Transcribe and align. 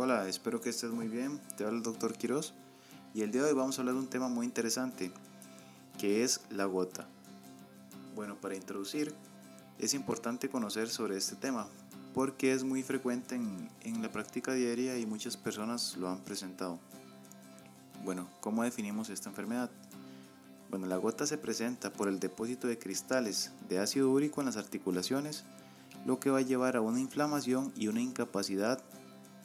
Hola, 0.00 0.28
espero 0.28 0.60
que 0.60 0.70
estés 0.70 0.92
muy 0.92 1.08
bien. 1.08 1.40
Te 1.56 1.64
habla 1.64 1.78
el 1.78 1.82
doctor 1.82 2.16
Quiroz 2.16 2.54
y 3.14 3.22
el 3.22 3.32
día 3.32 3.42
de 3.42 3.48
hoy 3.48 3.56
vamos 3.56 3.76
a 3.76 3.80
hablar 3.80 3.96
de 3.96 4.00
un 4.02 4.06
tema 4.06 4.28
muy 4.28 4.46
interesante 4.46 5.10
que 5.98 6.22
es 6.22 6.40
la 6.50 6.66
gota. 6.66 7.08
Bueno, 8.14 8.36
para 8.36 8.54
introducir, 8.54 9.12
es 9.76 9.94
importante 9.94 10.48
conocer 10.48 10.88
sobre 10.88 11.16
este 11.16 11.34
tema 11.34 11.66
porque 12.14 12.52
es 12.52 12.62
muy 12.62 12.84
frecuente 12.84 13.34
en, 13.34 13.68
en 13.82 14.00
la 14.00 14.12
práctica 14.12 14.52
diaria 14.52 14.96
y 14.96 15.04
muchas 15.04 15.36
personas 15.36 15.96
lo 15.96 16.08
han 16.08 16.20
presentado. 16.20 16.78
Bueno, 18.04 18.28
¿cómo 18.40 18.62
definimos 18.62 19.10
esta 19.10 19.30
enfermedad? 19.30 19.68
Bueno, 20.70 20.86
la 20.86 20.96
gota 20.98 21.26
se 21.26 21.38
presenta 21.38 21.92
por 21.92 22.06
el 22.06 22.20
depósito 22.20 22.68
de 22.68 22.78
cristales 22.78 23.50
de 23.68 23.80
ácido 23.80 24.12
úrico 24.12 24.40
en 24.42 24.46
las 24.46 24.58
articulaciones, 24.58 25.42
lo 26.06 26.20
que 26.20 26.30
va 26.30 26.38
a 26.38 26.42
llevar 26.42 26.76
a 26.76 26.82
una 26.82 27.00
inflamación 27.00 27.72
y 27.74 27.88
una 27.88 28.00
incapacidad 28.00 28.80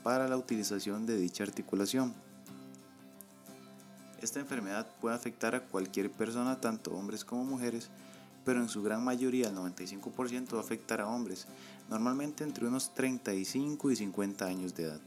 para 0.03 0.27
la 0.27 0.37
utilización 0.37 1.05
de 1.05 1.17
dicha 1.17 1.43
articulación. 1.43 2.13
Esta 4.21 4.39
enfermedad 4.39 4.87
puede 5.01 5.15
afectar 5.15 5.55
a 5.55 5.65
cualquier 5.65 6.11
persona, 6.11 6.61
tanto 6.61 6.93
hombres 6.93 7.25
como 7.25 7.43
mujeres, 7.43 7.89
pero 8.45 8.61
en 8.61 8.69
su 8.69 8.83
gran 8.83 9.03
mayoría, 9.03 9.49
el 9.49 9.55
95%, 9.55 10.53
va 10.53 10.59
a 10.59 10.61
afectar 10.61 11.01
a 11.01 11.07
hombres, 11.07 11.47
normalmente 11.89 12.43
entre 12.43 12.67
unos 12.67 12.93
35 12.93 13.91
y 13.91 13.95
50 13.95 14.45
años 14.45 14.75
de 14.75 14.83
edad. 14.83 15.01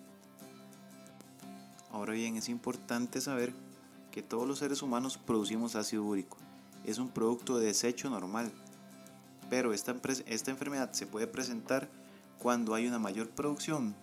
Ahora 1.93 2.15
bien, 2.15 2.37
es 2.37 2.49
importante 2.49 3.21
saber 3.21 3.55
que 4.11 4.23
todos 4.23 4.47
los 4.47 4.59
seres 4.59 4.83
humanos 4.83 5.19
producimos 5.19 5.77
ácido 5.77 6.05
úrico. 6.05 6.37
Es 6.85 6.99
un 6.99 7.09
producto 7.09 7.59
de 7.59 7.67
desecho 7.67 8.11
normal, 8.11 8.51
pero 9.49 9.73
esta, 9.73 9.95
esta 10.27 10.51
enfermedad 10.51 10.93
se 10.93 11.07
puede 11.07 11.27
presentar 11.27 11.89
cuando 12.39 12.75
hay 12.75 12.87
una 12.87 12.99
mayor 12.99 13.29
producción 13.31 13.95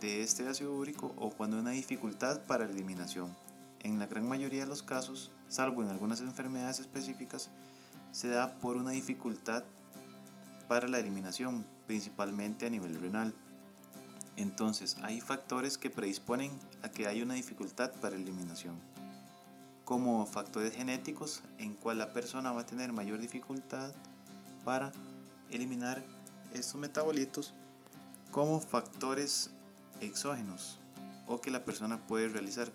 de 0.00 0.22
este 0.22 0.46
ácido 0.48 0.74
úrico 0.74 1.14
o 1.16 1.30
cuando 1.30 1.56
hay 1.56 1.62
una 1.62 1.70
dificultad 1.70 2.40
para 2.46 2.64
eliminación. 2.64 3.34
En 3.80 3.98
la 3.98 4.06
gran 4.06 4.28
mayoría 4.28 4.60
de 4.60 4.68
los 4.68 4.82
casos, 4.82 5.30
salvo 5.48 5.82
en 5.82 5.88
algunas 5.88 6.20
enfermedades 6.20 6.80
específicas, 6.80 7.50
se 8.12 8.28
da 8.28 8.58
por 8.58 8.76
una 8.76 8.90
dificultad 8.90 9.64
para 10.68 10.88
la 10.88 10.98
eliminación, 10.98 11.64
principalmente 11.86 12.66
a 12.66 12.70
nivel 12.70 13.00
renal. 13.00 13.34
Entonces, 14.36 14.96
hay 15.02 15.20
factores 15.20 15.78
que 15.78 15.90
predisponen 15.90 16.52
a 16.82 16.90
que 16.90 17.06
haya 17.06 17.24
una 17.24 17.34
dificultad 17.34 17.90
para 18.00 18.16
eliminación, 18.16 18.76
como 19.84 20.24
factores 20.26 20.74
genéticos 20.74 21.42
en 21.58 21.74
cual 21.74 21.98
la 21.98 22.12
persona 22.12 22.52
va 22.52 22.62
a 22.62 22.66
tener 22.66 22.92
mayor 22.92 23.18
dificultad 23.18 23.92
para 24.64 24.92
eliminar 25.50 26.02
estos 26.54 26.80
metabolitos, 26.80 27.54
como 28.30 28.60
factores 28.60 29.50
exógenos 30.00 30.78
o 31.26 31.40
que 31.40 31.50
la 31.50 31.64
persona 31.64 31.98
puede 32.06 32.28
realizar, 32.28 32.70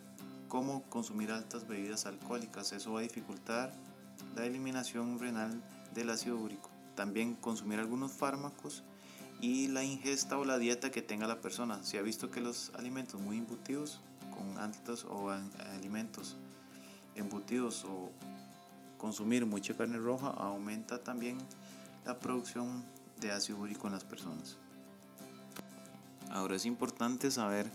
como 0.48 0.84
consumir 0.84 1.32
altas 1.32 1.68
bebidas 1.68 2.06
alcohólicas. 2.06 2.72
Eso 2.72 2.94
va 2.94 3.00
a 3.00 3.04
dificultar 3.04 3.74
la 4.36 4.46
eliminación 4.46 5.20
renal 5.20 5.62
del 5.94 6.10
ácido 6.10 6.38
úrico. 6.38 6.70
También 6.96 7.36
consumir 7.36 7.80
algunos 7.80 8.12
fármacos 8.14 8.84
y 9.42 9.68
la 9.68 9.84
ingesta 9.84 10.38
o 10.38 10.46
la 10.46 10.58
dieta 10.58 10.92
que 10.92 11.02
tenga 11.02 11.28
la 11.28 11.42
persona. 11.42 11.84
Se 11.84 11.98
ha 11.98 12.02
visto 12.02 12.32
que 12.32 12.42
los 12.42 12.72
alimentos 12.76 13.20
muy 13.20 13.38
embutidos, 13.38 14.00
con 14.34 14.58
altos 14.58 15.06
o 15.10 15.30
alimentos 15.30 16.38
embutidos 17.16 17.86
o 17.86 18.12
consumir 18.98 19.46
mucha 19.46 19.76
carne 19.76 19.98
roja 19.98 20.28
aumenta 20.28 21.04
también 21.04 21.38
la 22.06 22.20
producción 22.20 22.84
de 23.20 23.32
ácido 23.32 23.60
úrico 23.60 23.88
en 23.88 23.94
las 23.94 24.04
personas. 24.04 24.58
Ahora 26.36 26.58
es 26.58 26.66
importante 26.66 27.32
saber 27.32 27.72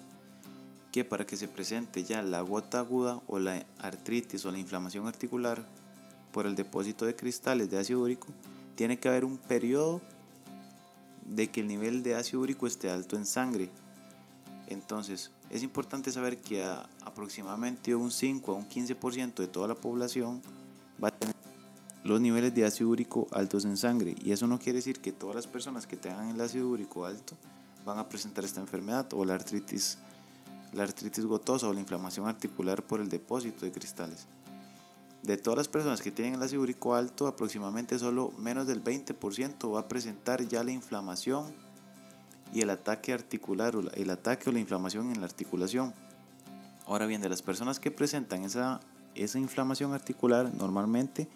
que 0.93 1.03
para 1.03 1.25
que 1.25 1.39
se 1.39 1.49
presente 1.49 2.05
ya 2.05 2.21
la 2.21 2.43
gota 2.43 2.81
aguda 2.81 3.23
o 3.27 3.39
la 3.39 3.65
artritis 3.79 4.45
o 4.45 4.53
la 4.53 4.59
inflamación 4.59 5.07
articular 5.07 5.65
por 6.31 6.45
el 6.45 6.57
depósito 6.57 7.07
de 7.07 7.17
cristales 7.17 7.71
de 7.71 7.79
ácido 7.79 8.03
úrico, 8.03 8.29
tiene 8.75 8.99
que 8.99 9.09
haber 9.09 9.25
un 9.25 9.39
periodo 9.39 10.03
de 11.25 11.49
que 11.51 11.63
el 11.63 11.69
nivel 11.69 12.03
de 12.03 12.17
ácido 12.17 12.43
úrico 12.43 12.67
esté 12.67 12.91
alto 12.91 13.17
en 13.17 13.25
sangre. 13.25 13.71
Entonces, 14.67 15.31
es 15.49 15.63
importante 15.63 16.13
saber 16.13 16.37
que 16.37 16.63
aproximadamente 17.07 17.95
un 17.95 18.11
5 18.11 18.53
a 18.53 18.57
un 18.57 18.69
15% 18.69 19.37
de 19.37 19.49
toda 19.49 19.69
la 19.69 19.75
población 19.75 20.43
va 21.03 21.09
a 21.09 21.13
tener 21.13 21.35
los 22.05 22.21
niveles 22.21 22.55
de 22.55 22.67
ácido 22.67 22.91
úrico 22.91 23.27
altos 23.33 23.65
en 23.65 23.79
sangre. 23.79 24.17
Y 24.23 24.33
eso 24.33 24.47
no 24.47 24.59
quiere 24.59 24.81
decir 24.81 25.01
que 25.01 25.13
todas 25.13 25.35
las 25.35 25.47
personas 25.47 25.87
que 25.87 25.97
tengan 25.97 26.29
el 26.29 26.41
ácido 26.43 26.69
úrico 26.69 27.07
alto 27.07 27.39
van 27.85 27.99
a 27.99 28.09
presentar 28.09 28.45
esta 28.45 28.61
enfermedad 28.61 29.07
o 29.15 29.25
la 29.25 29.35
artritis, 29.35 29.99
la 30.73 30.83
artritis 30.85 31.25
gotosa 31.25 31.69
o 31.69 31.73
la 31.73 31.81
inflamación 31.81 32.27
articular 32.27 32.83
por 32.83 33.01
el 33.01 33.09
depósito 33.09 33.65
de 33.65 33.73
cristales. 33.73 34.27
De 35.23 35.37
todas 35.37 35.59
las 35.59 35.69
personas 35.69 36.01
que 36.01 36.11
tienen 36.11 36.35
el 36.35 36.43
ácido 36.43 36.65
alto, 36.95 37.27
aproximadamente 37.27 37.99
solo 37.99 38.33
menos 38.39 38.67
del 38.67 38.83
20% 38.83 39.75
va 39.75 39.81
a 39.81 39.89
presentar 39.89 40.47
ya 40.49 40.65
la 40.65 40.73
inflamación 40.73 41.53
y 42.55 42.63
el 42.63 42.71
ataque 42.71 43.13
articular, 43.13 43.77
o 43.77 43.81
el 43.81 44.11
ataque 44.11 44.49
o 44.49 44.53
la 44.53 44.61
inflamación 44.61 45.13
en 45.13 45.21
la 45.21 45.27
articulación. 45.27 45.93
Ahora 46.87 47.07
bien, 47.07 47.21
de 47.21 47.29
las 47.29 47.43
personas 47.43 47.79
que 47.79 47.91
presentan 47.91 48.45
esa, 48.45 48.81
esa 49.15 49.39
inflamación 49.39 49.93
articular, 49.93 50.53
normalmente 50.55 51.29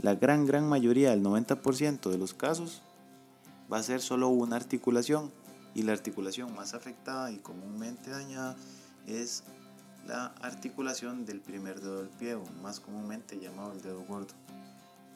la 0.00 0.14
gran, 0.14 0.44
gran 0.44 0.68
mayoría, 0.68 1.12
el 1.12 1.22
90% 1.22 2.10
de 2.10 2.18
los 2.18 2.34
casos, 2.34 2.82
va 3.72 3.78
a 3.78 3.82
ser 3.82 4.00
solo 4.00 4.28
una 4.28 4.56
articulación 4.56 5.30
y 5.74 5.82
la 5.82 5.92
articulación 5.92 6.54
más 6.54 6.74
afectada 6.74 7.30
y 7.30 7.38
comúnmente 7.38 8.10
dañada 8.10 8.56
es 9.06 9.44
la 10.06 10.26
articulación 10.42 11.24
del 11.24 11.40
primer 11.40 11.80
dedo 11.80 11.98
del 11.98 12.08
pie, 12.08 12.34
o 12.34 12.44
más 12.62 12.80
comúnmente 12.80 13.38
llamado 13.38 13.72
el 13.72 13.82
dedo 13.82 14.02
gordo. 14.02 14.34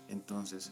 Entonces, 0.09 0.71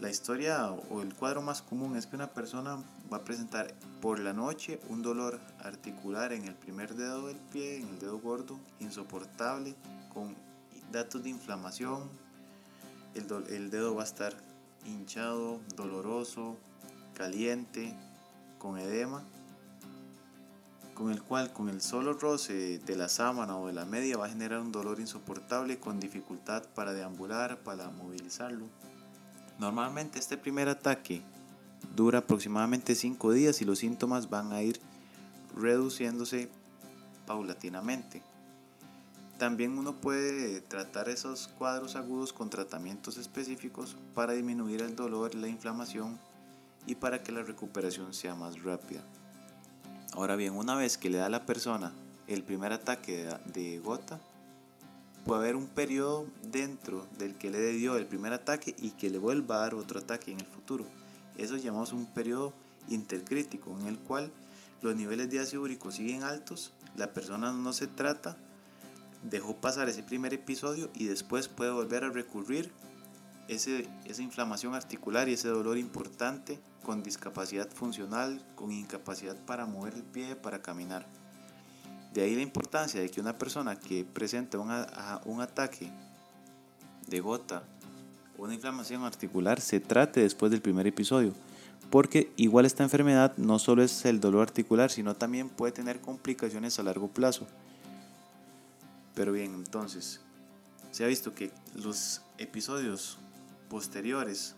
la 0.00 0.10
historia 0.10 0.70
o 0.72 1.02
el 1.02 1.14
cuadro 1.14 1.42
más 1.42 1.62
común 1.62 1.96
es 1.96 2.06
que 2.06 2.16
una 2.16 2.32
persona 2.32 2.82
va 3.12 3.18
a 3.18 3.24
presentar 3.24 3.74
por 4.00 4.18
la 4.18 4.32
noche 4.32 4.80
un 4.88 5.02
dolor 5.02 5.40
articular 5.60 6.32
en 6.32 6.44
el 6.44 6.54
primer 6.54 6.94
dedo 6.94 7.28
del 7.28 7.36
pie, 7.36 7.78
en 7.78 7.88
el 7.88 7.98
dedo 7.98 8.18
gordo, 8.18 8.58
insoportable, 8.80 9.74
con 10.12 10.34
datos 10.92 11.22
de 11.22 11.30
inflamación. 11.30 12.08
El, 13.14 13.26
el 13.52 13.70
dedo 13.70 13.94
va 13.94 14.02
a 14.02 14.06
estar 14.06 14.34
hinchado, 14.84 15.60
doloroso, 15.76 16.56
caliente, 17.14 17.94
con 18.58 18.78
edema, 18.78 19.22
con 20.94 21.12
el 21.12 21.22
cual 21.22 21.52
con 21.52 21.68
el 21.68 21.80
solo 21.80 22.12
roce 22.12 22.80
de 22.80 22.96
la 22.96 23.08
sábana 23.08 23.56
o 23.56 23.68
de 23.68 23.72
la 23.72 23.84
media 23.84 24.16
va 24.16 24.26
a 24.26 24.30
generar 24.30 24.60
un 24.60 24.72
dolor 24.72 24.98
insoportable 25.00 25.78
con 25.78 26.00
dificultad 26.00 26.64
para 26.74 26.92
deambular, 26.92 27.58
para 27.62 27.88
movilizarlo. 27.90 28.66
Normalmente 29.58 30.18
este 30.18 30.36
primer 30.36 30.68
ataque 30.68 31.22
dura 31.94 32.18
aproximadamente 32.18 32.94
5 32.94 33.32
días 33.32 33.62
y 33.62 33.64
los 33.64 33.78
síntomas 33.78 34.28
van 34.28 34.52
a 34.52 34.62
ir 34.62 34.80
reduciéndose 35.56 36.50
paulatinamente. 37.26 38.22
También 39.38 39.78
uno 39.78 39.94
puede 39.94 40.60
tratar 40.62 41.08
esos 41.08 41.46
cuadros 41.46 41.94
agudos 41.94 42.32
con 42.32 42.50
tratamientos 42.50 43.18
específicos 43.18 43.96
para 44.14 44.32
disminuir 44.32 44.82
el 44.82 44.96
dolor 44.96 45.36
la 45.36 45.46
inflamación 45.46 46.18
y 46.88 46.94
para 46.94 47.22
que 47.22 47.32
la 47.32 47.42
recuperación 47.42 48.14
sea 48.14 48.34
más 48.34 48.62
rápida. 48.62 49.02
Ahora 50.12 50.36
bien, 50.36 50.54
una 50.54 50.74
vez 50.74 50.96
que 50.96 51.10
le 51.10 51.18
da 51.18 51.26
a 51.26 51.30
la 51.30 51.44
persona 51.44 51.92
el 52.26 52.42
primer 52.42 52.72
ataque 52.72 53.28
de 53.44 53.78
gota, 53.78 54.18
puede 55.24 55.42
haber 55.42 55.56
un 55.56 55.66
periodo 55.66 56.26
dentro 56.42 57.06
del 57.18 57.34
que 57.34 57.50
le 57.50 57.72
dio 57.72 57.96
el 57.96 58.06
primer 58.06 58.32
ataque 58.32 58.74
y 58.78 58.92
que 58.92 59.10
le 59.10 59.18
vuelva 59.18 59.56
a 59.56 59.60
dar 59.60 59.74
otro 59.74 60.00
ataque 60.00 60.32
en 60.32 60.40
el 60.40 60.46
futuro. 60.46 60.86
Eso 61.36 61.58
llamamos 61.58 61.92
un 61.92 62.06
periodo 62.06 62.54
intercrítico 62.88 63.78
en 63.78 63.86
el 63.86 63.98
cual 63.98 64.32
los 64.80 64.96
niveles 64.96 65.30
de 65.30 65.40
ácido 65.40 65.62
úrico 65.62 65.92
siguen 65.92 66.22
altos, 66.22 66.72
la 66.96 67.12
persona 67.12 67.52
no 67.52 67.74
se 67.74 67.86
trata, 67.86 68.38
dejó 69.22 69.56
pasar 69.56 69.90
ese 69.90 70.02
primer 70.02 70.32
episodio 70.32 70.88
y 70.94 71.04
después 71.04 71.48
puede 71.48 71.70
volver 71.70 72.04
a 72.04 72.10
recurrir 72.10 72.72
ese, 73.48 73.88
esa 74.04 74.22
inflamación 74.22 74.74
articular 74.74 75.28
y 75.28 75.32
ese 75.32 75.48
dolor 75.48 75.78
importante 75.78 76.60
con 76.82 77.02
discapacidad 77.02 77.68
funcional, 77.70 78.44
con 78.54 78.70
incapacidad 78.70 79.36
para 79.44 79.66
mover 79.66 79.94
el 79.94 80.04
pie, 80.04 80.36
para 80.36 80.62
caminar. 80.62 81.06
De 82.12 82.22
ahí 82.22 82.34
la 82.34 82.42
importancia 82.42 83.00
de 83.00 83.10
que 83.10 83.20
una 83.20 83.36
persona 83.36 83.78
que 83.78 84.04
presenta 84.04 84.58
un, 84.58 84.70
un 85.24 85.40
ataque 85.40 85.90
de 87.06 87.20
gota 87.20 87.62
o 88.38 88.44
una 88.44 88.54
inflamación 88.54 89.02
articular 89.04 89.60
se 89.60 89.80
trate 89.80 90.20
después 90.20 90.50
del 90.50 90.62
primer 90.62 90.86
episodio. 90.86 91.34
Porque 91.90 92.32
igual 92.36 92.66
esta 92.66 92.82
enfermedad 92.82 93.34
no 93.38 93.58
solo 93.58 93.82
es 93.82 94.04
el 94.04 94.20
dolor 94.20 94.42
articular, 94.42 94.90
sino 94.90 95.16
también 95.16 95.48
puede 95.48 95.72
tener 95.72 96.00
complicaciones 96.00 96.78
a 96.78 96.82
largo 96.82 97.08
plazo. 97.08 97.46
Pero 99.14 99.32
bien, 99.32 99.54
entonces, 99.54 100.20
se 100.90 101.04
ha 101.04 101.06
visto 101.06 101.34
que 101.34 101.50
los 101.74 102.22
episodios 102.36 103.18
posteriores 103.68 104.54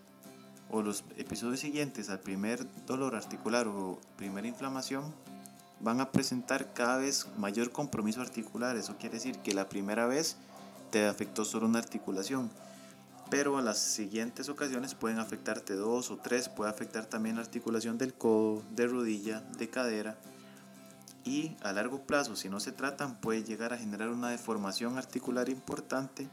o 0.71 0.83
los 0.83 1.05
episodios 1.17 1.61
siguientes 1.61 2.11
al 2.11 2.21
primer 2.21 2.67
dolor 2.87 3.17
articular 3.17 3.67
o 3.67 4.01
primera 4.17 4.47
inflamación 4.47 5.13
van 5.81 6.01
a 6.01 6.13
presentar 6.13 6.73
cada 6.73 6.99
vez 6.99 7.27
mayor 7.39 7.73
compromiso 7.73 8.21
articular. 8.21 8.77
Eso 8.77 8.97
quiere 8.97 9.15
decir 9.17 9.39
que 9.39 9.55
la 9.55 9.69
primera 9.69 10.07
vez 10.07 10.37
te 10.91 11.07
afectó 11.07 11.45
solo 11.45 11.67
una 11.67 11.79
articulación, 11.79 12.51
pero 13.31 13.59
a 13.59 13.63
las 13.63 13.79
siguientes 13.79 14.49
ocasiones 14.49 14.95
pueden 14.95 15.19
afectarte 15.19 15.75
dos 15.75 16.11
o 16.11 16.19
tres, 16.19 16.49
puede 16.49 16.71
afectar 16.71 17.07
también 17.07 17.37
la 17.37 17.43
articulación 17.43 17.99
del 17.99 18.15
codo, 18.15 18.63
de 18.71 18.87
rodilla, 18.87 19.41
de 19.59 19.71
cadera. 19.71 20.19
Y 21.25 21.57
a 21.63 21.73
largo 21.73 22.07
plazo, 22.07 22.35
si 22.35 22.49
no 22.49 22.61
se 22.61 22.73
tratan, 22.73 23.21
puede 23.21 23.45
llegar 23.45 23.73
a 23.73 23.79
generar 23.79 24.09
una 24.09 24.31
deformación 24.31 24.99
articular 24.99 25.49
importante 25.49 26.29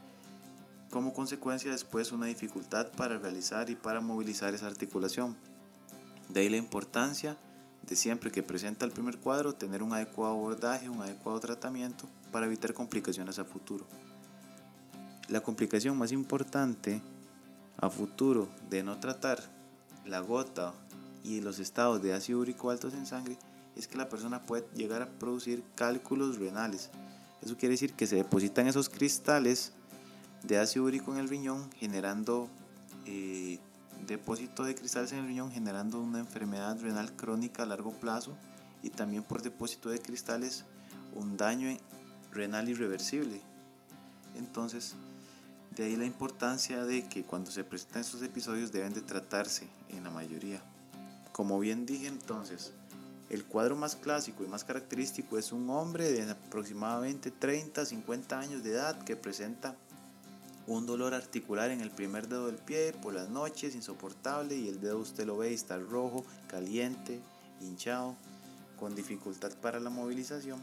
como 0.89 1.13
consecuencia 1.13 1.71
después 1.71 2.11
una 2.11 2.27
dificultad 2.27 2.87
para 2.91 3.17
realizar 3.17 3.69
y 3.69 3.75
para 3.75 4.01
movilizar 4.01 4.53
esa 4.53 4.67
articulación. 4.67 5.35
De 6.29 6.41
ahí 6.41 6.49
la 6.49 6.57
importancia 6.57 7.37
de 7.87 7.95
siempre 7.95 8.31
que 8.31 8.43
presenta 8.43 8.85
el 8.85 8.91
primer 8.91 9.17
cuadro 9.17 9.53
tener 9.53 9.81
un 9.81 9.93
adecuado 9.93 10.33
abordaje, 10.33 10.89
un 10.89 11.01
adecuado 11.01 11.39
tratamiento 11.39 12.07
para 12.31 12.45
evitar 12.45 12.73
complicaciones 12.73 13.39
a 13.39 13.45
futuro. 13.45 13.85
La 15.29 15.41
complicación 15.41 15.97
más 15.97 16.11
importante 16.11 17.01
a 17.77 17.89
futuro 17.89 18.49
de 18.69 18.83
no 18.83 18.99
tratar 18.99 19.41
la 20.05 20.19
gota 20.19 20.73
y 21.23 21.41
los 21.41 21.59
estados 21.59 22.01
de 22.01 22.13
ácido 22.13 22.39
úrico 22.39 22.69
altos 22.69 22.93
en 22.93 23.05
sangre 23.05 23.37
es 23.75 23.87
que 23.87 23.97
la 23.97 24.09
persona 24.09 24.43
puede 24.43 24.65
llegar 24.75 25.01
a 25.01 25.09
producir 25.09 25.63
cálculos 25.75 26.39
renales. 26.39 26.89
Eso 27.41 27.57
quiere 27.57 27.73
decir 27.73 27.93
que 27.93 28.07
se 28.07 28.15
depositan 28.15 28.67
esos 28.67 28.89
cristales 28.89 29.73
de 30.43 30.57
ácido 30.57 30.85
úrico 30.85 31.13
en 31.13 31.19
el 31.19 31.29
riñón 31.29 31.69
generando 31.71 32.49
eh, 33.05 33.59
depósito 34.05 34.63
de 34.63 34.75
cristales 34.75 35.11
en 35.11 35.19
el 35.19 35.27
riñón 35.27 35.51
generando 35.51 36.01
una 36.01 36.19
enfermedad 36.19 36.79
renal 36.79 37.11
crónica 37.13 37.63
a 37.63 37.65
largo 37.65 37.91
plazo 37.91 38.37
y 38.83 38.89
también 38.89 39.23
por 39.23 39.41
depósito 39.41 39.89
de 39.89 39.99
cristales 39.99 40.65
un 41.15 41.37
daño 41.37 41.75
renal 42.31 42.69
irreversible. 42.69 43.41
Entonces, 44.37 44.95
de 45.75 45.85
ahí 45.85 45.95
la 45.95 46.05
importancia 46.05 46.85
de 46.85 47.07
que 47.07 47.23
cuando 47.23 47.51
se 47.51 47.63
presentan 47.63 48.01
estos 48.01 48.21
episodios 48.21 48.71
deben 48.71 48.93
de 48.93 49.01
tratarse 49.01 49.67
en 49.89 50.03
la 50.03 50.11
mayoría. 50.11 50.61
Como 51.31 51.59
bien 51.59 51.85
dije 51.85 52.07
entonces, 52.07 52.73
el 53.29 53.45
cuadro 53.45 53.75
más 53.75 53.95
clásico 53.95 54.43
y 54.43 54.47
más 54.47 54.63
característico 54.63 55.37
es 55.37 55.51
un 55.51 55.69
hombre 55.69 56.11
de 56.11 56.31
aproximadamente 56.31 57.29
30 57.29 57.85
50 57.85 58.39
años 58.39 58.63
de 58.63 58.71
edad 58.71 59.03
que 59.03 59.15
presenta 59.15 59.75
un 60.67 60.85
dolor 60.85 61.13
articular 61.13 61.71
en 61.71 61.79
el 61.79 61.89
primer 61.89 62.27
dedo 62.27 62.47
del 62.47 62.57
pie 62.57 62.91
por 62.91 63.13
las 63.13 63.29
noches, 63.29 63.73
insoportable, 63.73 64.55
y 64.55 64.67
el 64.67 64.81
dedo 64.81 64.99
usted 64.99 65.25
lo 65.25 65.37
ve 65.37 65.51
y 65.51 65.53
está 65.53 65.77
rojo, 65.77 66.25
caliente, 66.47 67.21
hinchado, 67.61 68.15
con 68.77 68.93
dificultad 68.93 69.51
para 69.61 69.79
la 69.79 69.89
movilización. 69.89 70.59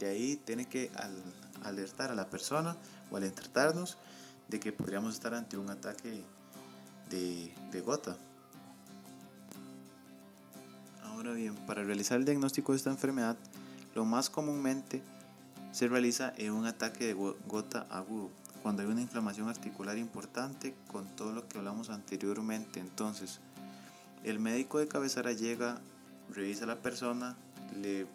De 0.00 0.08
ahí 0.08 0.36
tiene 0.36 0.66
que 0.66 0.90
alertar 1.62 2.10
a 2.10 2.16
la 2.16 2.28
persona 2.28 2.76
o 3.10 3.16
alertarnos 3.16 3.96
de 4.48 4.58
que 4.58 4.72
podríamos 4.72 5.14
estar 5.14 5.32
ante 5.32 5.56
un 5.56 5.70
ataque 5.70 6.24
de, 7.08 7.54
de 7.70 7.80
gota. 7.82 8.16
Ahora 11.04 11.32
bien, 11.32 11.54
para 11.66 11.84
realizar 11.84 12.18
el 12.18 12.24
diagnóstico 12.24 12.72
de 12.72 12.78
esta 12.78 12.90
enfermedad, 12.90 13.36
lo 13.94 14.04
más 14.04 14.28
comúnmente 14.28 15.02
se 15.70 15.86
realiza 15.86 16.32
en 16.36 16.52
un 16.52 16.66
ataque 16.66 17.06
de 17.06 17.12
gota 17.12 17.86
agudo 17.90 18.30
cuando 18.62 18.82
hay 18.82 18.88
una 18.88 19.00
inflamación 19.00 19.48
articular 19.48 19.98
importante 19.98 20.74
con 20.90 21.06
todo 21.16 21.32
lo 21.32 21.48
que 21.48 21.58
hablamos 21.58 21.90
anteriormente. 21.90 22.80
Entonces, 22.80 23.40
el 24.24 24.38
médico 24.38 24.78
de 24.78 24.88
cabecera 24.88 25.32
llega, 25.32 25.80
revisa 26.34 26.64
a 26.64 26.68
la 26.68 26.76
persona, 26.76 27.36
le 27.80 28.06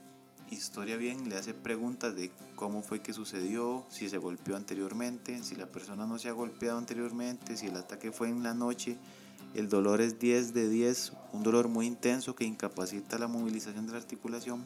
historia 0.51 0.97
bien, 0.97 1.29
le 1.29 1.37
hace 1.37 1.53
preguntas 1.53 2.15
de 2.15 2.31
cómo 2.55 2.81
fue 2.81 3.01
que 3.01 3.13
sucedió, 3.13 3.83
si 3.89 4.09
se 4.09 4.17
golpeó 4.17 4.55
anteriormente, 4.55 5.41
si 5.43 5.55
la 5.55 5.65
persona 5.65 6.05
no 6.05 6.19
se 6.19 6.29
ha 6.29 6.33
golpeado 6.33 6.77
anteriormente, 6.77 7.57
si 7.57 7.67
el 7.67 7.77
ataque 7.77 8.11
fue 8.11 8.29
en 8.29 8.43
la 8.43 8.53
noche. 8.53 8.97
El 9.55 9.69
dolor 9.69 10.01
es 10.01 10.19
10 10.19 10.53
de 10.53 10.69
10, 10.69 11.13
un 11.33 11.43
dolor 11.43 11.67
muy 11.67 11.87
intenso 11.87 12.35
que 12.35 12.43
incapacita 12.43 13.17
la 13.17 13.27
movilización 13.27 13.85
de 13.85 13.93
la 13.93 13.99
articulación 13.99 14.65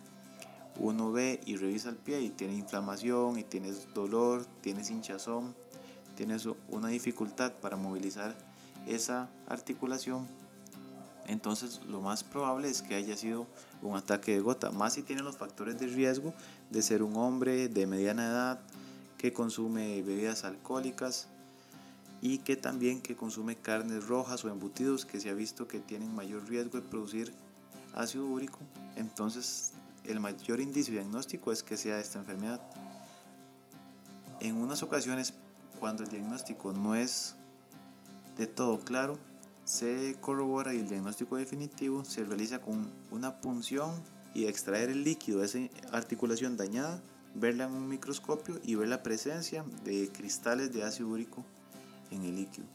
uno 0.80 1.12
ve 1.12 1.42
y 1.46 1.58
revisa 1.58 1.90
el 1.90 1.98
pie 1.98 2.22
y 2.22 2.30
tiene 2.30 2.56
inflamación 2.56 3.38
y 3.38 3.44
tienes 3.44 3.94
dolor, 3.94 4.46
tienes 4.62 4.90
hinchazón, 4.90 5.56
tienes 6.16 6.48
una 6.70 6.88
dificultad 6.90 7.54
para 7.54 7.76
movilizar 7.76 8.36
esa 8.88 9.30
articulación, 9.48 10.28
entonces 11.30 11.82
lo 11.88 12.02
más 12.02 12.24
probable 12.24 12.70
es 12.70 12.82
que 12.82 12.96
haya 12.96 13.16
sido 13.16 13.46
un 13.84 13.96
ataque 13.96 14.34
de 14.34 14.40
gota, 14.40 14.72
más 14.72 14.94
si 14.94 15.04
tiene 15.04 15.22
los 15.22 15.38
factores 15.38 15.80
de 15.80 15.86
riesgo 15.86 16.34
de 16.72 16.82
ser 16.82 17.04
un 17.04 17.16
hombre 17.18 17.70
de 17.70 17.86
mediana 17.86 18.26
edad 18.26 18.60
que 19.18 19.32
consume 19.32 20.02
bebidas 20.02 20.44
alcohólicas 20.44 21.28
y 22.22 22.40
que 22.40 22.56
también 22.56 23.02
que 23.02 23.16
consume 23.16 23.56
carnes 23.56 24.08
rojas 24.08 24.44
o 24.44 24.50
embutidos 24.50 25.06
que 25.06 25.20
se 25.20 25.30
ha 25.30 25.34
visto 25.34 25.68
que 25.68 25.80
tienen 25.80 26.16
mayor 26.16 26.50
riesgo 26.50 26.82
de 26.82 26.88
producir 26.88 27.32
ácido 27.94 28.26
úrico, 28.26 28.58
entonces 28.96 29.74
el 30.06 30.20
mayor 30.20 30.60
indicio 30.60 30.94
diagnóstico 30.94 31.52
es 31.52 31.64
que 31.64 31.78
sea 31.78 32.00
esta 32.00 32.20
enfermedad. 32.20 32.62
En 34.40 34.56
unas 34.56 34.84
ocasiones, 34.84 35.34
cuando 35.80 36.04
el 36.04 36.10
diagnóstico 36.10 36.72
no 36.74 36.96
es 36.96 37.36
de 38.38 38.48
todo 38.48 38.80
claro, 38.80 39.18
se 39.66 40.16
corrobora 40.20 40.74
y 40.74 40.80
el 40.80 40.90
diagnóstico 40.90 41.36
definitivo 41.36 42.04
se 42.04 42.24
realiza 42.24 42.60
con 42.60 42.90
una 43.12 43.40
punción 43.40 43.92
y 44.34 44.46
extraer 44.46 44.90
el 44.90 45.04
líquido 45.04 45.40
de 45.40 45.46
esa 45.46 45.60
articulación 45.92 46.58
dañada, 46.58 47.02
verla 47.36 47.66
en 47.66 47.74
un 47.74 47.88
microscopio 47.88 48.60
y 48.64 48.76
ver 48.76 48.88
la 48.88 49.04
presencia 49.04 49.64
de 49.84 50.10
cristales 50.10 50.74
de 50.74 50.84
ácido 50.84 51.10
úrico 51.10 51.46
en 52.12 52.24
el 52.24 52.36
líquido. 52.36 52.68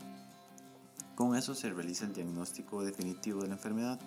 Con 1.14 1.36
eso 1.36 1.54
se 1.54 1.70
realiza 1.70 2.04
el 2.04 2.12
diagnóstico 2.12 2.84
definitivo 2.84 3.42
de 3.42 3.48
la 3.48 3.54
enfermedad. 3.54 4.00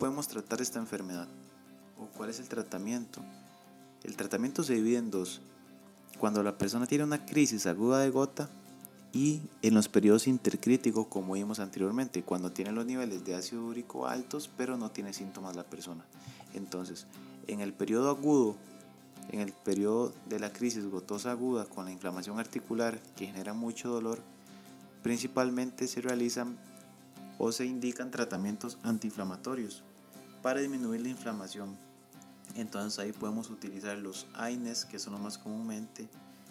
Podemos 0.00 0.28
tratar 0.28 0.62
esta 0.62 0.78
enfermedad? 0.78 1.28
¿O 1.98 2.06
cuál 2.06 2.30
es 2.30 2.40
el 2.40 2.48
tratamiento? 2.48 3.20
El 4.02 4.16
tratamiento 4.16 4.64
se 4.64 4.74
divide 4.74 4.96
en 4.96 5.10
dos. 5.10 5.42
Cuando 6.18 6.42
la 6.42 6.56
persona 6.56 6.86
tiene 6.86 7.04
una 7.04 7.26
crisis 7.26 7.66
aguda 7.66 7.98
de 7.98 8.08
gota 8.08 8.48
y 9.12 9.42
en 9.60 9.74
los 9.74 9.88
periodos 9.88 10.26
intercríticos, 10.26 11.06
como 11.08 11.34
vimos 11.34 11.60
anteriormente, 11.60 12.22
cuando 12.22 12.50
tiene 12.50 12.72
los 12.72 12.86
niveles 12.86 13.26
de 13.26 13.34
ácido 13.34 13.66
úrico 13.66 14.08
altos, 14.08 14.48
pero 14.56 14.78
no 14.78 14.90
tiene 14.90 15.12
síntomas 15.12 15.54
la 15.54 15.64
persona. 15.64 16.02
Entonces, 16.54 17.06
en 17.46 17.60
el 17.60 17.74
periodo 17.74 18.08
agudo, 18.08 18.56
en 19.30 19.40
el 19.40 19.52
periodo 19.52 20.14
de 20.30 20.40
la 20.40 20.50
crisis 20.50 20.86
gotosa 20.86 21.32
aguda 21.32 21.66
con 21.66 21.84
la 21.84 21.92
inflamación 21.92 22.38
articular 22.38 22.98
que 23.16 23.26
genera 23.26 23.52
mucho 23.52 23.90
dolor, 23.90 24.18
principalmente 25.02 25.86
se 25.86 26.00
realizan 26.00 26.56
o 27.36 27.52
se 27.52 27.66
indican 27.66 28.10
tratamientos 28.10 28.78
antiinflamatorios 28.82 29.82
para 30.42 30.60
disminuir 30.60 31.00
la 31.02 31.08
inflamación. 31.08 31.76
Entonces 32.56 32.98
ahí 32.98 33.12
podemos 33.12 33.50
utilizar 33.50 33.96
los 33.98 34.26
AINES, 34.34 34.84
que 34.84 34.98
son 34.98 35.12
los 35.12 35.22
más 35.22 35.38
comúnmente. 35.38 36.08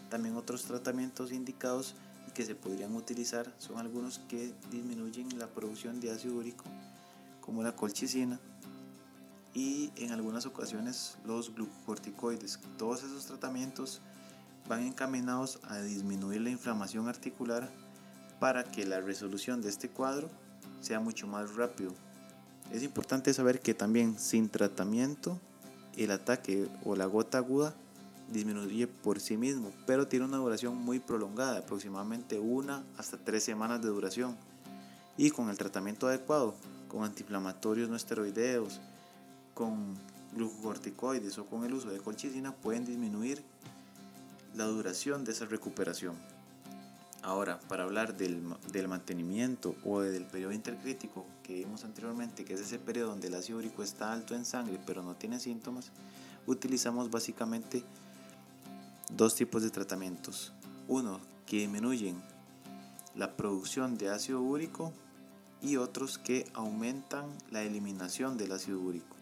También 0.10 0.36
otros 0.36 0.64
tratamientos 0.64 1.32
indicados 1.32 1.96
que 2.34 2.46
se 2.46 2.56
podrían 2.56 2.96
utilizar 2.96 3.54
son 3.58 3.78
algunos 3.80 4.20
que 4.20 4.54
disminuyen 4.72 5.38
la 5.38 5.48
producción 5.48 6.00
de 6.00 6.12
ácido 6.12 6.36
úrico, 6.36 6.64
como 7.42 7.64
la 7.64 7.76
colchicina 7.76 8.40
y 9.54 9.92
en 9.98 10.12
algunas 10.12 10.46
ocasiones 10.46 11.18
los 11.26 11.54
glucocorticoides. 11.54 12.60
Todos 12.78 13.04
esos 13.04 13.26
tratamientos 13.26 14.02
van 14.68 14.84
encaminados 14.84 15.60
a 15.64 15.80
disminuir 15.80 16.42
la 16.42 16.52
inflamación 16.52 17.08
articular 17.08 17.70
para 18.40 18.64
que 18.64 18.86
la 18.86 19.02
resolución 19.02 19.62
de 19.62 19.70
este 19.70 19.90
cuadro 19.90 20.30
sea 20.80 21.00
mucho 21.00 21.28
más 21.28 21.56
rápido. 21.56 21.94
Es 22.72 22.84
importante 22.84 23.34
saber 23.34 23.62
que 23.62 23.74
también 23.74 24.18
sin 24.20 24.50
tratamiento 24.50 25.40
el 25.98 26.12
ataque 26.12 26.68
o 26.84 26.96
la 26.96 27.06
gota 27.06 27.40
aguda 27.40 27.74
disminuye 28.32 28.88
por 28.88 29.20
sí 29.20 29.38
mismo, 29.38 29.72
pero 29.88 30.08
tiene 30.08 30.26
una 30.26 30.38
duración 30.38 30.76
muy 30.76 31.00
prolongada, 31.00 31.60
aproximadamente 31.60 32.38
una 32.38 32.84
hasta 32.98 33.18
tres 33.18 33.44
semanas 33.44 33.82
de 33.82 33.90
duración. 33.90 34.38
Y 35.18 35.32
con 35.32 35.50
el 35.50 35.58
tratamiento 35.58 36.08
adecuado, 36.08 36.54
con 36.88 37.04
antiinflamatorios 37.04 37.90
no 37.90 37.96
esteroideos, 37.96 38.80
con 39.54 39.96
glucocorticoides 40.36 41.38
o 41.40 41.46
con 41.48 41.66
el 41.66 41.74
uso 41.74 41.90
de 41.90 42.00
colchicina, 42.00 42.54
pueden 42.54 42.86
disminuir 42.86 43.44
la 44.56 44.66
duración 44.66 45.26
de 45.26 45.32
esa 45.32 45.46
recuperación. 45.46 46.16
Ahora, 47.22 47.60
para 47.68 47.84
hablar 47.84 48.16
del, 48.16 48.42
del, 48.72 48.88
mantenimiento 48.88 49.76
o 49.84 50.00
del 50.00 50.26
periodo 50.26 50.54
intercrítico 50.54 51.26
que 51.44 51.54
vimos 51.56 51.84
anteriormente, 51.84 52.46
que 52.46 52.54
es 52.54 52.62
ese 52.62 52.80
periodo 52.80 53.10
donde 53.10 53.28
el 53.28 53.36
ácido 53.36 53.60
úrico 53.60 53.84
está 53.84 54.14
alto 54.14 54.36
en 54.36 54.46
sangre 54.46 54.80
pero 54.86 55.04
no 55.04 55.16
tiene 55.16 55.40
síntomas, 55.40 55.92
utilizamos 56.48 57.12
básicamente 57.12 57.84
dos 59.10 59.36
tipos 59.36 59.64
de 59.64 59.70
tratamientos. 59.70 60.54
Uno, 60.88 61.20
que 61.46 61.58
disminuyen 61.58 62.22
la 63.16 63.36
producción 63.36 63.98
de 63.98 64.10
ácido 64.10 64.42
úrico 64.42 64.94
y 65.62 65.76
otros 65.78 66.18
que 66.18 66.50
aumentan 66.54 67.26
la 67.52 67.64
eliminación 67.64 68.38
del 68.38 68.52
ácido 68.52 68.80
úrico. 68.80 69.16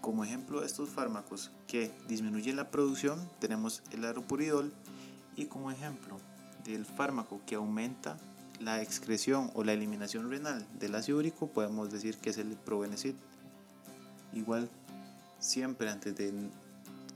Como 0.00 0.24
ejemplo 0.24 0.60
de 0.60 0.66
estos 0.66 0.88
fármacos 0.90 1.50
que 1.66 1.90
disminuyen 2.08 2.56
la 2.56 2.70
producción 2.70 3.18
tenemos 3.38 3.82
el 3.92 4.04
aropuridol 4.04 4.72
y 5.36 5.46
como 5.46 5.70
ejemplo 5.70 6.18
del 6.64 6.84
fármaco 6.84 7.40
que 7.46 7.56
aumenta 7.56 8.16
la 8.60 8.80
excreción 8.80 9.50
o 9.54 9.64
la 9.64 9.72
eliminación 9.72 10.30
renal 10.30 10.64
del 10.78 10.94
ácido 10.94 11.18
úrico 11.18 11.48
podemos 11.48 11.90
decir 11.90 12.16
que 12.18 12.30
es 12.30 12.38
el 12.38 12.56
probenecid. 12.56 13.14
Igual 14.32 14.68
siempre 15.40 15.90
antes 15.90 16.16
de 16.16 16.32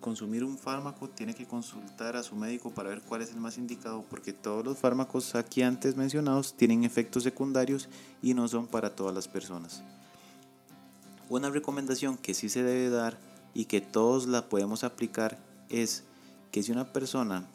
consumir 0.01 0.45
un 0.45 0.59
fármaco 0.59 1.09
tiene 1.09 1.35
que 1.35 1.47
consultar 1.47 2.17
a 2.17 2.23
su 2.23 2.37
médico 2.37 2.71
para 2.71 2.91
ver 2.91 3.03
cuál 3.03 3.23
es 3.23 3.31
el 3.31 3.41
más 3.41 3.59
indicado 3.59 4.05
porque 4.09 4.33
todos 4.33 4.65
los 4.65 4.79
fármacos 4.79 5.35
aquí 5.35 5.63
antes 5.63 5.97
mencionados 5.97 6.55
tienen 6.57 6.85
efectos 6.85 7.23
secundarios 7.23 7.89
y 8.23 8.35
no 8.35 8.49
son 8.49 8.67
para 8.67 8.95
todas 8.95 9.15
las 9.15 9.29
personas. 9.29 9.83
Una 11.29 11.51
recomendación 11.51 12.19
que 12.19 12.35
sí 12.35 12.49
se 12.49 12.63
debe 12.63 12.89
dar 12.89 13.19
y 13.55 13.65
que 13.65 13.81
todos 13.81 14.27
la 14.27 14.49
podemos 14.49 14.85
aplicar 14.85 15.39
es 15.69 16.05
que 16.53 16.63
si 16.63 16.73
una 16.73 16.93
persona 16.93 17.47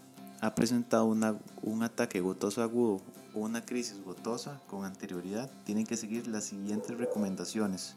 ha 0.42 0.56
presentado 0.56 1.06
un 1.06 1.84
ataque 1.84 2.20
gotoso 2.20 2.64
agudo 2.64 3.00
o 3.34 3.40
una 3.40 3.64
crisis 3.64 4.04
gotosa 4.04 4.60
con 4.68 4.84
anterioridad, 4.84 5.50
tienen 5.66 5.86
que 5.86 5.96
seguir 5.96 6.28
las 6.28 6.46
siguientes 6.46 6.98
recomendaciones 6.98 7.96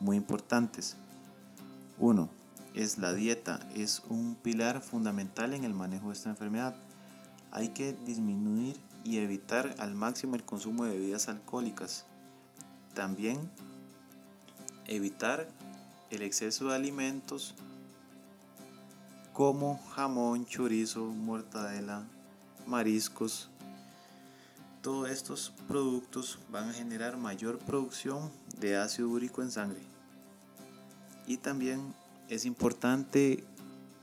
muy 0.00 0.16
importantes. 0.16 0.96
1 1.98 2.28
es 2.74 2.98
la 2.98 3.12
dieta, 3.12 3.60
es 3.76 4.02
un 4.08 4.34
pilar 4.34 4.80
fundamental 4.80 5.52
en 5.52 5.64
el 5.64 5.74
manejo 5.74 6.08
de 6.08 6.14
esta 6.14 6.30
enfermedad. 6.30 6.74
Hay 7.52 7.68
que 7.68 7.92
disminuir 8.04 8.80
y 9.04 9.18
evitar 9.18 9.74
al 9.78 9.94
máximo 9.94 10.34
el 10.34 10.44
consumo 10.44 10.84
de 10.84 10.92
bebidas 10.94 11.28
alcohólicas. 11.28 12.06
También 12.94 13.38
evitar 14.86 15.48
el 16.10 16.22
exceso 16.22 16.68
de 16.68 16.76
alimentos 16.76 17.54
como 19.34 19.80
jamón, 19.96 20.46
chorizo, 20.46 21.06
mortadela, 21.06 22.04
mariscos. 22.68 23.50
Todos 24.80 25.10
estos 25.10 25.52
productos 25.66 26.38
van 26.52 26.68
a 26.68 26.72
generar 26.72 27.16
mayor 27.16 27.58
producción 27.58 28.30
de 28.60 28.76
ácido 28.76 29.08
úrico 29.08 29.42
en 29.42 29.50
sangre. 29.50 29.80
Y 31.26 31.38
también 31.38 31.94
es 32.28 32.44
importante 32.44 33.42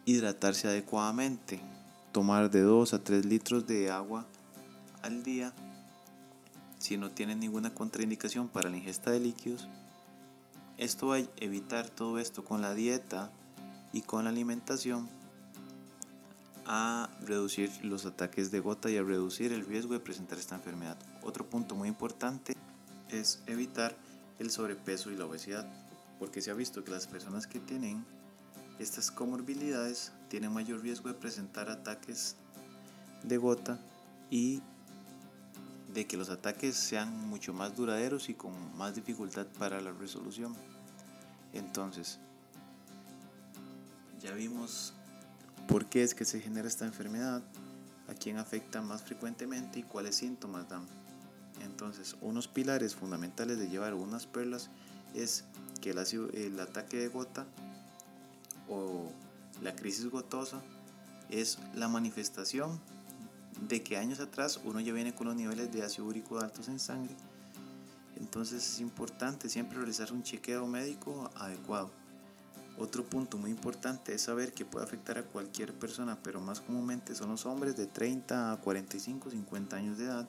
hidratarse 0.03 0.67
adecuadamente, 0.67 1.61
tomar 2.11 2.51
de 2.51 2.59
2 2.59 2.93
a 2.93 3.01
3 3.01 3.23
litros 3.23 3.65
de 3.65 3.89
agua 3.89 4.25
al 5.01 5.23
día. 5.23 5.53
Si 6.77 6.97
no 6.97 7.09
tiene 7.09 7.35
ninguna 7.35 7.73
contraindicación 7.73 8.49
para 8.49 8.69
la 8.69 8.75
ingesta 8.75 9.11
de 9.11 9.21
líquidos, 9.21 9.69
esto 10.77 11.07
va 11.07 11.17
a 11.17 11.23
evitar 11.37 11.87
todo 11.87 12.19
esto 12.19 12.43
con 12.43 12.61
la 12.61 12.73
dieta 12.73 13.31
y 13.93 14.01
con 14.01 14.25
la 14.25 14.29
alimentación 14.29 15.20
a 16.73 17.09
reducir 17.19 17.69
los 17.83 18.05
ataques 18.05 18.49
de 18.49 18.61
gota 18.61 18.89
y 18.89 18.95
a 18.95 19.03
reducir 19.03 19.51
el 19.51 19.65
riesgo 19.65 19.93
de 19.93 19.99
presentar 19.99 20.37
esta 20.37 20.55
enfermedad. 20.55 20.97
Otro 21.21 21.45
punto 21.49 21.75
muy 21.75 21.89
importante 21.89 22.55
es 23.09 23.43
evitar 23.45 23.93
el 24.39 24.51
sobrepeso 24.51 25.11
y 25.11 25.17
la 25.17 25.25
obesidad 25.25 25.67
porque 26.17 26.41
se 26.41 26.49
ha 26.49 26.53
visto 26.53 26.85
que 26.85 26.91
las 26.91 27.07
personas 27.07 27.45
que 27.45 27.59
tienen 27.59 28.05
estas 28.79 29.11
comorbilidades 29.11 30.13
tienen 30.29 30.53
mayor 30.53 30.81
riesgo 30.81 31.09
de 31.09 31.15
presentar 31.15 31.69
ataques 31.69 32.37
de 33.23 33.35
gota 33.35 33.77
y 34.29 34.61
de 35.93 36.07
que 36.07 36.15
los 36.15 36.29
ataques 36.29 36.77
sean 36.77 37.27
mucho 37.27 37.53
más 37.53 37.75
duraderos 37.75 38.29
y 38.29 38.33
con 38.33 38.53
más 38.77 38.95
dificultad 38.95 39.45
para 39.59 39.81
la 39.81 39.91
resolución. 39.91 40.55
Entonces, 41.51 42.17
ya 44.21 44.31
vimos 44.31 44.93
por 45.71 45.85
qué 45.85 46.03
es 46.03 46.13
que 46.13 46.25
se 46.25 46.41
genera 46.41 46.67
esta 46.67 46.85
enfermedad, 46.85 47.41
a 48.09 48.13
quién 48.13 48.37
afecta 48.37 48.81
más 48.81 49.03
frecuentemente 49.03 49.79
y 49.79 49.83
cuáles 49.83 50.17
síntomas 50.17 50.67
dan. 50.67 50.85
Entonces, 51.63 52.17
unos 52.19 52.49
pilares 52.49 52.93
fundamentales 52.93 53.57
de 53.57 53.69
llevar 53.69 53.93
unas 53.93 54.25
perlas 54.25 54.69
es 55.13 55.45
que 55.79 55.91
el, 55.91 55.97
el 56.33 56.59
ataque 56.59 56.97
de 56.97 57.07
gota 57.07 57.45
o 58.67 59.09
la 59.63 59.73
crisis 59.73 60.07
gotosa 60.07 60.61
es 61.29 61.57
la 61.73 61.87
manifestación 61.87 62.77
de 63.69 63.81
que 63.81 63.95
años 63.95 64.19
atrás 64.19 64.59
uno 64.65 64.81
ya 64.81 64.91
viene 64.91 65.15
con 65.15 65.27
los 65.27 65.37
niveles 65.37 65.71
de 65.71 65.83
ácido 65.83 66.05
úrico 66.05 66.37
altos 66.39 66.67
en 66.67 66.79
sangre. 66.79 67.15
Entonces 68.17 68.73
es 68.73 68.81
importante 68.81 69.47
siempre 69.47 69.77
realizar 69.77 70.11
un 70.11 70.21
chequeo 70.21 70.67
médico 70.67 71.31
adecuado. 71.35 72.00
Otro 72.81 73.05
punto 73.05 73.37
muy 73.37 73.51
importante 73.51 74.11
es 74.15 74.23
saber 74.23 74.53
que 74.53 74.65
puede 74.65 74.83
afectar 74.83 75.19
a 75.19 75.23
cualquier 75.23 75.71
persona, 75.71 76.17
pero 76.23 76.41
más 76.41 76.61
comúnmente 76.61 77.13
son 77.13 77.29
los 77.29 77.45
hombres 77.45 77.77
de 77.77 77.85
30 77.85 78.53
a 78.53 78.57
45, 78.57 79.29
50 79.29 79.75
años 79.75 79.99
de 79.99 80.05
edad. 80.05 80.27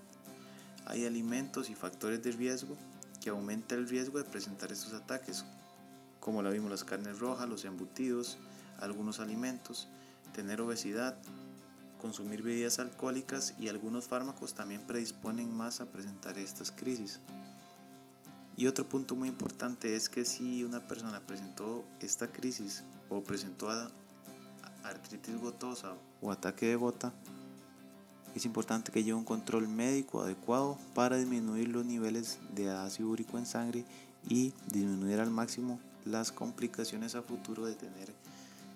Hay 0.84 1.06
alimentos 1.06 1.70
y 1.70 1.74
factores 1.74 2.22
de 2.22 2.30
riesgo 2.30 2.76
que 3.22 3.30
aumenta 3.30 3.74
el 3.74 3.88
riesgo 3.88 4.18
de 4.18 4.24
presentar 4.24 4.70
estos 4.70 4.92
ataques, 4.92 5.46
como 6.20 6.42
la 6.42 6.50
vimos 6.50 6.70
las 6.70 6.84
carnes 6.84 7.20
rojas, 7.20 7.48
los 7.48 7.64
embutidos, 7.64 8.36
algunos 8.80 9.18
alimentos, 9.18 9.88
tener 10.34 10.60
obesidad, 10.60 11.16
consumir 12.02 12.42
bebidas 12.42 12.78
alcohólicas 12.80 13.54
y 13.58 13.68
algunos 13.68 14.08
fármacos 14.08 14.52
también 14.52 14.82
predisponen 14.82 15.56
más 15.56 15.80
a 15.80 15.86
presentar 15.86 16.36
estas 16.36 16.70
crisis. 16.70 17.18
Y 18.56 18.66
otro 18.66 18.88
punto 18.88 19.16
muy 19.16 19.28
importante 19.28 19.96
es 19.96 20.08
que 20.08 20.24
si 20.24 20.62
una 20.64 20.86
persona 20.86 21.20
presentó 21.20 21.84
esta 22.00 22.28
crisis 22.30 22.84
o 23.08 23.22
presentó 23.22 23.68
artritis 24.84 25.40
gotosa 25.40 25.94
o 26.20 26.30
ataque 26.30 26.66
de 26.66 26.76
gota, 26.76 27.12
es 28.34 28.44
importante 28.46 28.92
que 28.92 29.04
lleve 29.04 29.18
un 29.18 29.24
control 29.24 29.68
médico 29.68 30.22
adecuado 30.22 30.78
para 30.94 31.16
disminuir 31.16 31.68
los 31.68 31.84
niveles 31.84 32.38
de 32.54 32.70
ácido 32.70 33.08
úrico 33.10 33.36
en 33.38 33.46
sangre 33.46 33.84
y 34.28 34.52
disminuir 34.68 35.20
al 35.20 35.30
máximo 35.30 35.78
las 36.04 36.32
complicaciones 36.32 37.14
a 37.14 37.22
futuro 37.22 37.66
de 37.66 37.74
tener 37.74 38.12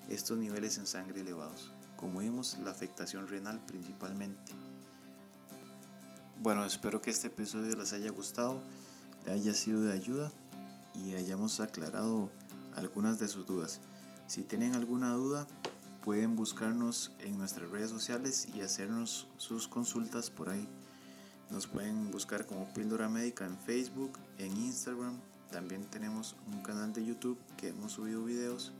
estos 0.09 0.39
niveles 0.39 0.79
en 0.79 0.87
sangre 0.87 1.21
elevados. 1.21 1.71
Como 1.97 2.21
vimos, 2.21 2.59
la 2.63 2.71
afectación 2.71 3.29
renal 3.29 3.59
principalmente. 3.67 4.53
Bueno, 6.43 6.65
espero 6.65 7.01
que 7.01 7.11
este 7.11 7.29
episodio 7.29 7.75
les 7.77 7.95
haya 7.95 8.11
gustado, 8.11 8.61
haya 9.31 9.55
sido 9.55 9.83
de 9.83 9.93
ayuda 9.93 10.31
y 10.95 11.15
hayamos 11.15 11.61
aclarado 11.61 12.31
algunas 12.75 13.19
de 13.19 13.29
sus 13.29 13.47
dudas. 13.47 13.81
Si 14.27 14.43
tienen 14.43 14.75
alguna 14.75 15.13
duda, 15.13 15.47
pueden 16.05 16.37
buscarnos 16.37 17.13
en 17.21 17.39
nuestras 17.39 17.71
redes 17.71 17.91
sociales 17.91 18.49
y 18.55 18.61
hacernos 18.61 19.27
sus 19.37 19.69
consultas 19.69 20.31
por 20.31 20.49
ahí. 20.49 20.69
Nos 21.51 21.67
pueden 21.67 22.11
buscar 22.11 22.47
como 22.47 22.73
Píldora 22.75 23.09
Médica 23.09 23.47
en 23.47 23.57
Facebook, 23.57 24.19
en 24.39 24.57
Instagram. 24.57 25.15
También 25.51 25.85
tenemos 25.85 26.35
un 26.53 26.63
canal 26.63 26.93
de 26.93 27.05
YouTube 27.05 27.39
que 27.57 27.69
hemos 27.69 27.93
subido 27.93 28.25
videos. 28.25 28.73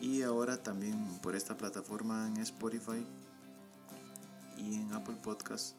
Y 0.00 0.22
ahora 0.22 0.62
también 0.62 0.96
por 1.22 1.36
esta 1.36 1.56
plataforma 1.56 2.26
en 2.26 2.38
Spotify 2.38 3.06
y 4.58 4.74
en 4.74 4.92
Apple 4.92 5.16
Podcast 5.22 5.74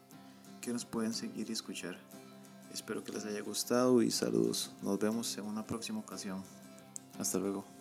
que 0.60 0.72
nos 0.72 0.84
pueden 0.84 1.14
seguir 1.14 1.48
y 1.50 1.52
escuchar. 1.52 1.96
Espero 2.72 3.02
que 3.02 3.12
les 3.12 3.24
haya 3.24 3.40
gustado 3.40 4.02
y 4.02 4.10
saludos. 4.10 4.72
Nos 4.82 4.98
vemos 4.98 5.36
en 5.38 5.44
una 5.44 5.66
próxima 5.66 6.00
ocasión. 6.00 6.42
Hasta 7.18 7.38
luego. 7.38 7.77